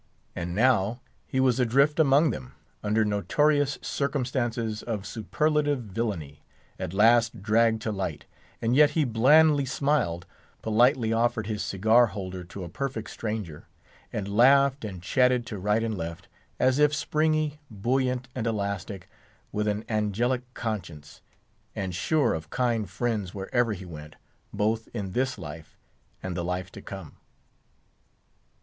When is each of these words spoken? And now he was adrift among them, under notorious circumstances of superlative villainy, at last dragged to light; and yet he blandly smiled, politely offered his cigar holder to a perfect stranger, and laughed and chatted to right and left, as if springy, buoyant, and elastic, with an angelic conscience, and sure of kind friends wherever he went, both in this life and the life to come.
And 0.35 0.55
now 0.55 0.99
he 1.27 1.39
was 1.39 1.59
adrift 1.59 1.99
among 1.99 2.31
them, 2.31 2.55
under 2.83 3.05
notorious 3.05 3.77
circumstances 3.83 4.81
of 4.81 5.05
superlative 5.05 5.81
villainy, 5.83 6.41
at 6.79 6.91
last 6.91 7.43
dragged 7.43 7.83
to 7.83 7.91
light; 7.91 8.25
and 8.63 8.75
yet 8.75 8.89
he 8.97 9.03
blandly 9.05 9.63
smiled, 9.63 10.25
politely 10.63 11.13
offered 11.13 11.45
his 11.45 11.61
cigar 11.61 12.07
holder 12.07 12.43
to 12.45 12.63
a 12.63 12.67
perfect 12.67 13.11
stranger, 13.11 13.67
and 14.11 14.27
laughed 14.27 14.83
and 14.83 15.03
chatted 15.03 15.45
to 15.45 15.59
right 15.59 15.83
and 15.83 15.95
left, 15.95 16.27
as 16.59 16.79
if 16.79 16.95
springy, 16.95 17.59
buoyant, 17.69 18.27
and 18.33 18.47
elastic, 18.47 19.07
with 19.51 19.67
an 19.67 19.85
angelic 19.87 20.51
conscience, 20.55 21.21
and 21.75 21.93
sure 21.93 22.33
of 22.33 22.49
kind 22.49 22.89
friends 22.89 23.35
wherever 23.35 23.73
he 23.73 23.85
went, 23.85 24.15
both 24.51 24.87
in 24.95 25.11
this 25.11 25.37
life 25.37 25.77
and 26.23 26.35
the 26.35 26.43
life 26.43 26.71
to 26.71 26.81
come. 26.81 27.17